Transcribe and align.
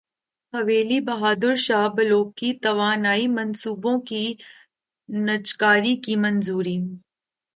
حویلی 0.53 0.99
بہادر 1.07 1.55
شاہ 1.65 1.87
بلوکی 1.95 2.51
توانائی 2.63 3.27
منصوبوں 3.27 3.97
کی 4.01 4.23
نجکاری 5.09 5.95
کی 6.01 6.15
منظوری 6.15 6.77